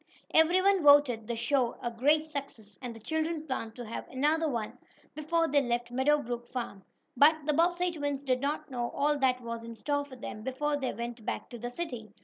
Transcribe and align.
Everyone 0.33 0.81
voted 0.83 1.27
the 1.27 1.35
show 1.35 1.77
a 1.79 1.91
great 1.91 2.25
success, 2.25 2.79
and 2.81 2.95
the 2.95 2.99
children 2.99 3.45
planned 3.45 3.75
to 3.75 3.85
have 3.85 4.07
another 4.07 4.49
one 4.49 4.79
before 5.13 5.47
they 5.47 5.61
left 5.61 5.91
Meadow 5.91 6.23
Brook 6.23 6.47
farm. 6.47 6.83
But 7.15 7.35
the 7.45 7.53
Bobbsey 7.53 7.91
twins 7.91 8.23
did 8.23 8.41
not 8.41 8.71
know 8.71 8.89
all 8.95 9.19
that 9.19 9.41
was 9.41 9.63
in 9.63 9.75
store 9.75 10.03
for 10.03 10.15
them 10.15 10.41
before 10.41 10.75
they 10.75 10.91
went 10.91 11.23
back 11.23 11.51
to 11.51 11.59
the 11.59 11.69
city. 11.69 12.09